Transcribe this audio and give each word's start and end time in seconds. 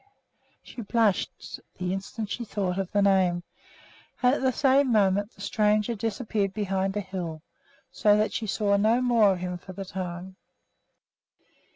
She 0.63 0.81
blushed 0.81 1.59
the 1.77 1.93
instant 1.93 2.31
she 2.31 2.43
thought 2.43 2.79
of 2.79 2.91
the 2.91 3.03
name, 3.03 3.43
and 4.23 4.33
at 4.33 4.41
the 4.41 4.51
same 4.51 4.91
moment 4.91 5.29
the 5.33 5.41
stranger 5.41 5.93
disappeared 5.93 6.55
behind 6.55 6.97
a 6.97 7.01
hill, 7.01 7.43
so 7.91 8.17
that 8.17 8.33
she 8.33 8.47
saw 8.47 8.77
no 8.77 8.99
more 8.99 9.33
of 9.33 9.37
him 9.41 9.59
for 9.59 9.73
the 9.73 9.85
time. 9.85 10.37